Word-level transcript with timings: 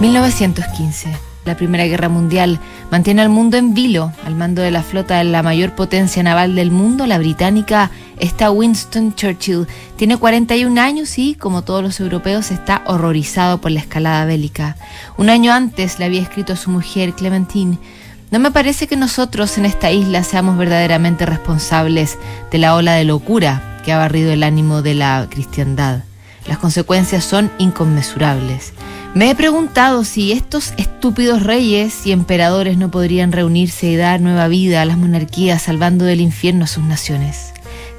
1915. 0.00 1.16
La 1.46 1.56
Primera 1.56 1.86
Guerra 1.86 2.08
Mundial 2.08 2.60
mantiene 2.90 3.22
al 3.22 3.30
mundo 3.30 3.56
en 3.56 3.72
vilo. 3.72 4.12
Al 4.24 4.34
mando 4.34 4.60
de 4.60 4.70
la 4.70 4.82
flota 4.82 5.18
de 5.18 5.24
la 5.24 5.42
mayor 5.42 5.74
potencia 5.74 6.22
naval 6.22 6.54
del 6.54 6.70
mundo, 6.70 7.06
la 7.06 7.18
británica, 7.18 7.90
está 8.18 8.50
Winston 8.50 9.14
Churchill. 9.14 9.66
Tiene 9.96 10.18
41 10.18 10.78
años 10.80 11.18
y, 11.18 11.34
como 11.34 11.62
todos 11.62 11.82
los 11.82 11.98
europeos, 12.00 12.50
está 12.50 12.82
horrorizado 12.86 13.58
por 13.60 13.70
la 13.70 13.80
escalada 13.80 14.26
bélica. 14.26 14.76
Un 15.16 15.30
año 15.30 15.52
antes 15.52 15.98
le 15.98 16.04
había 16.04 16.20
escrito 16.20 16.52
a 16.52 16.56
su 16.56 16.70
mujer, 16.70 17.14
Clementine, 17.14 17.78
no 18.30 18.38
me 18.38 18.50
parece 18.50 18.88
que 18.88 18.96
nosotros 18.96 19.56
en 19.56 19.64
esta 19.64 19.92
isla 19.92 20.24
seamos 20.24 20.58
verdaderamente 20.58 21.24
responsables 21.24 22.18
de 22.50 22.58
la 22.58 22.74
ola 22.74 22.94
de 22.94 23.04
locura 23.04 23.80
que 23.84 23.92
ha 23.92 23.98
barrido 23.98 24.32
el 24.32 24.42
ánimo 24.42 24.82
de 24.82 24.94
la 24.94 25.26
cristiandad. 25.30 26.00
Las 26.48 26.58
consecuencias 26.58 27.24
son 27.24 27.50
inconmensurables. 27.58 28.72
Me 29.16 29.30
he 29.30 29.34
preguntado 29.34 30.04
si 30.04 30.32
estos 30.32 30.74
estúpidos 30.76 31.42
reyes 31.42 32.06
y 32.06 32.12
emperadores 32.12 32.76
no 32.76 32.90
podrían 32.90 33.32
reunirse 33.32 33.86
y 33.86 33.96
dar 33.96 34.20
nueva 34.20 34.46
vida 34.46 34.82
a 34.82 34.84
las 34.84 34.98
monarquías 34.98 35.62
salvando 35.62 36.04
del 36.04 36.20
infierno 36.20 36.64
a 36.64 36.66
sus 36.66 36.84
naciones. 36.84 37.54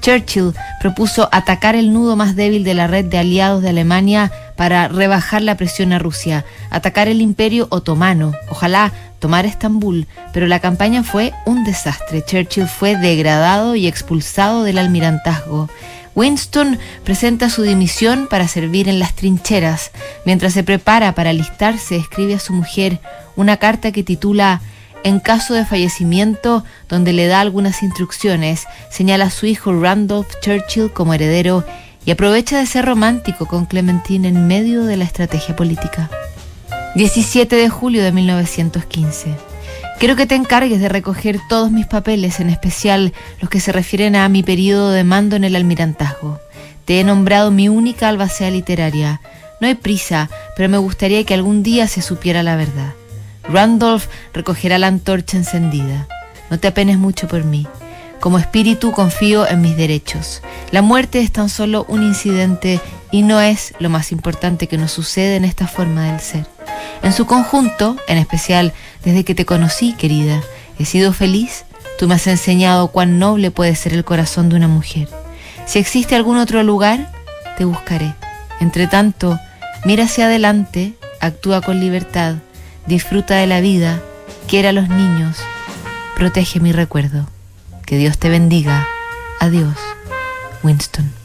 Churchill 0.00 0.54
propuso 0.80 1.28
atacar 1.30 1.76
el 1.76 1.92
nudo 1.92 2.16
más 2.16 2.34
débil 2.34 2.64
de 2.64 2.72
la 2.72 2.86
red 2.86 3.04
de 3.04 3.18
aliados 3.18 3.60
de 3.60 3.68
Alemania 3.68 4.32
para 4.56 4.88
rebajar 4.88 5.42
la 5.42 5.58
presión 5.58 5.92
a 5.92 5.98
Rusia, 5.98 6.46
atacar 6.70 7.08
el 7.08 7.20
imperio 7.20 7.66
otomano, 7.68 8.32
ojalá 8.48 8.90
tomar 9.18 9.44
Estambul, 9.44 10.06
pero 10.32 10.46
la 10.46 10.60
campaña 10.60 11.02
fue 11.02 11.34
un 11.44 11.62
desastre. 11.64 12.24
Churchill 12.24 12.68
fue 12.68 12.96
degradado 12.96 13.74
y 13.76 13.86
expulsado 13.86 14.62
del 14.62 14.78
almirantazgo. 14.78 15.68
Winston 16.14 16.78
presenta 17.04 17.48
su 17.48 17.62
dimisión 17.62 18.26
para 18.28 18.48
servir 18.48 18.88
en 18.88 18.98
las 18.98 19.14
trincheras. 19.14 19.90
Mientras 20.26 20.52
se 20.52 20.62
prepara 20.62 21.14
para 21.14 21.30
alistarse, 21.30 21.96
escribe 21.96 22.34
a 22.34 22.40
su 22.40 22.52
mujer 22.52 23.00
una 23.36 23.56
carta 23.56 23.92
que 23.92 24.02
titula 24.02 24.60
En 25.04 25.20
caso 25.20 25.54
de 25.54 25.64
fallecimiento, 25.64 26.64
donde 26.88 27.12
le 27.12 27.26
da 27.26 27.40
algunas 27.40 27.82
instrucciones, 27.82 28.66
señala 28.90 29.26
a 29.26 29.30
su 29.30 29.46
hijo 29.46 29.72
Randolph 29.72 30.28
Churchill 30.40 30.92
como 30.92 31.14
heredero 31.14 31.64
y 32.04 32.10
aprovecha 32.10 32.58
de 32.58 32.66
ser 32.66 32.84
romántico 32.84 33.46
con 33.46 33.66
Clementine 33.66 34.28
en 34.28 34.46
medio 34.46 34.84
de 34.84 34.96
la 34.96 35.04
estrategia 35.04 35.56
política. 35.56 36.10
17 36.94 37.56
de 37.56 37.68
julio 37.68 38.02
de 38.02 38.12
1915. 38.12 39.51
Quiero 40.02 40.16
que 40.16 40.26
te 40.26 40.34
encargues 40.34 40.80
de 40.80 40.88
recoger 40.88 41.38
todos 41.48 41.70
mis 41.70 41.86
papeles, 41.86 42.40
en 42.40 42.50
especial 42.50 43.12
los 43.40 43.48
que 43.48 43.60
se 43.60 43.70
refieren 43.70 44.16
a 44.16 44.28
mi 44.28 44.42
periodo 44.42 44.90
de 44.90 45.04
mando 45.04 45.36
en 45.36 45.44
el 45.44 45.54
almirantazgo. 45.54 46.40
Te 46.84 46.98
he 46.98 47.04
nombrado 47.04 47.52
mi 47.52 47.68
única 47.68 48.08
albacea 48.08 48.50
literaria. 48.50 49.20
No 49.60 49.68
hay 49.68 49.76
prisa, 49.76 50.28
pero 50.56 50.68
me 50.68 50.78
gustaría 50.78 51.22
que 51.22 51.34
algún 51.34 51.62
día 51.62 51.86
se 51.86 52.02
supiera 52.02 52.42
la 52.42 52.56
verdad. 52.56 52.94
Randolph 53.44 54.06
recogerá 54.34 54.76
la 54.80 54.88
antorcha 54.88 55.36
encendida. 55.36 56.08
No 56.50 56.58
te 56.58 56.66
apenes 56.66 56.98
mucho 56.98 57.28
por 57.28 57.44
mí. 57.44 57.68
Como 58.18 58.40
espíritu 58.40 58.90
confío 58.90 59.48
en 59.48 59.60
mis 59.60 59.76
derechos. 59.76 60.42
La 60.72 60.82
muerte 60.82 61.20
es 61.20 61.30
tan 61.30 61.48
solo 61.48 61.86
un 61.88 62.02
incidente 62.02 62.80
y 63.12 63.22
no 63.22 63.40
es 63.40 63.72
lo 63.78 63.88
más 63.88 64.10
importante 64.10 64.66
que 64.66 64.78
nos 64.78 64.90
sucede 64.90 65.36
en 65.36 65.44
esta 65.44 65.68
forma 65.68 66.10
del 66.10 66.18
ser. 66.18 66.46
En 67.02 67.12
su 67.12 67.26
conjunto, 67.26 67.96
en 68.06 68.18
especial 68.18 68.72
desde 69.04 69.24
que 69.24 69.34
te 69.34 69.44
conocí, 69.44 69.94
querida, 69.94 70.40
he 70.78 70.84
sido 70.84 71.12
feliz. 71.12 71.64
Tú 71.98 72.08
me 72.08 72.14
has 72.14 72.26
enseñado 72.26 72.88
cuán 72.88 73.18
noble 73.18 73.50
puede 73.50 73.74
ser 73.74 73.92
el 73.92 74.04
corazón 74.04 74.48
de 74.48 74.56
una 74.56 74.68
mujer. 74.68 75.08
Si 75.66 75.78
existe 75.78 76.14
algún 76.14 76.38
otro 76.38 76.62
lugar, 76.62 77.10
te 77.56 77.64
buscaré. 77.64 78.14
Entre 78.60 78.86
tanto, 78.86 79.38
mira 79.84 80.04
hacia 80.04 80.26
adelante, 80.26 80.94
actúa 81.20 81.60
con 81.60 81.80
libertad, 81.80 82.36
disfruta 82.86 83.36
de 83.36 83.46
la 83.46 83.60
vida, 83.60 84.00
quiera 84.46 84.70
a 84.70 84.72
los 84.72 84.88
niños, 84.88 85.36
protege 86.16 86.60
mi 86.60 86.72
recuerdo. 86.72 87.28
Que 87.86 87.96
Dios 87.96 88.18
te 88.18 88.28
bendiga. 88.28 88.86
Adiós, 89.40 89.76
Winston. 90.62 91.21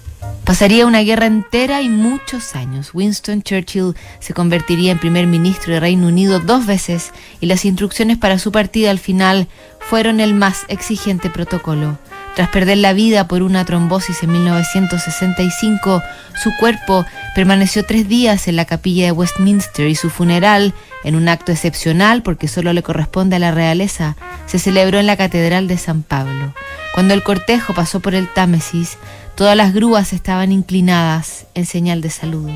Pasaría 0.48 0.86
una 0.86 1.02
guerra 1.02 1.26
entera 1.26 1.82
y 1.82 1.90
muchos 1.90 2.56
años. 2.56 2.92
Winston 2.94 3.42
Churchill 3.42 3.96
se 4.20 4.34
convertiría 4.34 4.94
en 4.94 4.98
primer 4.98 5.28
ministro 5.28 5.74
de 5.74 5.82
Reino 5.82 6.08
Unido 6.08 6.40
dos 6.40 6.66
veces 6.66 7.12
y 7.42 7.48
las 7.48 7.66
instrucciones 7.66 8.18
para 8.18 8.40
su 8.40 8.54
partida 8.54 8.90
al 8.90 8.98
final 8.98 9.50
fueron 9.82 10.22
el 10.22 10.34
más 10.34 10.64
exigente 10.70 11.30
protocolo. 11.30 12.00
Tras 12.34 12.48
perder 12.48 12.78
la 12.78 12.94
vida 12.94 13.28
por 13.28 13.42
una 13.42 13.66
trombosis 13.66 14.24
en 14.24 14.32
1965, 14.32 16.02
su 16.42 16.56
cuerpo 16.56 17.06
permaneció 17.36 17.84
tres 17.84 18.08
días 18.08 18.48
en 18.48 18.56
la 18.56 18.64
capilla 18.64 19.04
de 19.04 19.12
Westminster 19.12 19.88
y 19.88 19.96
su 19.96 20.10
funeral, 20.10 20.74
en 21.04 21.16
un 21.16 21.28
acto 21.28 21.52
excepcional 21.52 22.24
porque 22.24 22.48
solo 22.48 22.72
le 22.72 22.84
corresponde 22.84 23.36
a 23.36 23.40
la 23.40 23.52
realeza, 23.52 24.16
se 24.46 24.60
celebró 24.60 24.98
en 24.98 25.08
la 25.08 25.18
Catedral 25.18 25.68
de 25.68 25.78
San 25.78 26.04
Pablo. 26.04 26.54
Cuando 26.94 27.14
el 27.14 27.24
cortejo 27.24 27.74
pasó 27.74 28.00
por 28.00 28.16
el 28.16 28.32
Támesis, 28.32 28.98
Todas 29.38 29.56
las 29.56 29.72
grúas 29.72 30.14
estaban 30.14 30.52
inclinadas 30.52 31.46
en 31.54 31.68
señal 31.68 32.02
de 32.02 32.10
saludo. 32.10 32.52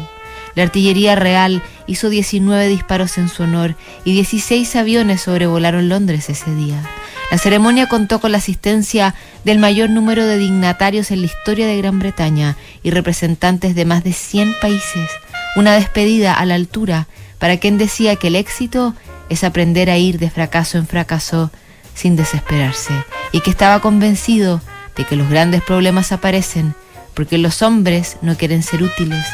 La 0.55 0.63
artillería 0.63 1.15
real 1.15 1.61
hizo 1.85 2.09
19 2.09 2.67
disparos 2.67 3.19
en 3.19 3.29
su 3.29 3.43
honor 3.43 3.75
y 4.03 4.13
16 4.13 4.75
aviones 4.75 5.21
sobrevolaron 5.21 5.89
Londres 5.89 6.27
ese 6.31 6.55
día. 6.55 6.81
La 7.29 7.37
ceremonia 7.37 7.87
contó 7.87 8.19
con 8.19 8.31
la 8.31 8.39
asistencia 8.39 9.13
del 9.45 9.59
mayor 9.59 9.91
número 9.91 10.25
de 10.25 10.39
dignatarios 10.39 11.11
en 11.11 11.21
la 11.21 11.27
historia 11.27 11.67
de 11.67 11.77
Gran 11.77 11.99
Bretaña 11.99 12.57
y 12.81 12.89
representantes 12.89 13.75
de 13.75 13.85
más 13.85 14.03
de 14.03 14.13
100 14.13 14.55
países. 14.59 15.07
Una 15.55 15.75
despedida 15.75 16.33
a 16.33 16.47
la 16.47 16.55
altura 16.55 17.07
para 17.37 17.57
quien 17.57 17.77
decía 17.77 18.15
que 18.15 18.29
el 18.29 18.35
éxito 18.35 18.95
es 19.29 19.43
aprender 19.43 19.91
a 19.91 19.99
ir 19.99 20.17
de 20.17 20.31
fracaso 20.31 20.79
en 20.79 20.87
fracaso 20.87 21.51
sin 21.93 22.15
desesperarse 22.15 22.93
y 23.31 23.41
que 23.41 23.51
estaba 23.51 23.81
convencido 23.81 24.61
de 24.95 25.05
que 25.05 25.15
los 25.15 25.29
grandes 25.29 25.61
problemas 25.61 26.11
aparecen 26.11 26.75
porque 27.13 27.37
los 27.37 27.61
hombres 27.61 28.17
no 28.21 28.35
quieren 28.35 28.63
ser 28.63 28.83
útiles, 28.83 29.25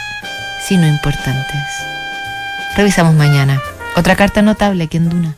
sino 0.68 0.88
importantes. 0.88 1.62
Revisamos 2.76 3.14
mañana. 3.16 3.62
Otra 3.96 4.16
carta 4.16 4.42
notable 4.42 4.84
aquí 4.84 4.98
en 4.98 5.10
Duna. 5.10 5.36